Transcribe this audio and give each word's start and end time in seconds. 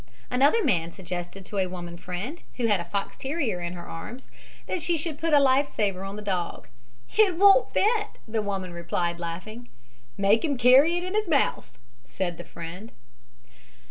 Another 0.31 0.63
man 0.63 0.89
suggested 0.91 1.45
to 1.45 1.59
a 1.59 1.67
woman 1.67 1.95
friend, 1.95 2.41
who 2.57 2.65
had 2.65 2.79
a 2.79 2.85
fox 2.85 3.15
terrier 3.15 3.61
in 3.61 3.73
her 3.73 3.87
arms, 3.87 4.29
that 4.65 4.81
she 4.81 4.97
should 4.97 5.19
put 5.19 5.31
a 5.31 5.39
life 5.39 5.69
saver 5.69 6.03
on 6.03 6.15
the 6.15 6.23
dog. 6.23 6.67
"It 7.15 7.37
won't 7.37 7.71
fit," 7.71 8.07
the 8.27 8.41
woman 8.41 8.73
replied, 8.73 9.19
laughing. 9.19 9.69
"Make 10.17 10.43
him 10.43 10.57
carry 10.57 10.97
it 10.97 11.03
in 11.03 11.13
his 11.13 11.29
mouth," 11.29 11.77
said 12.03 12.39
the 12.39 12.43
friend. 12.43 12.91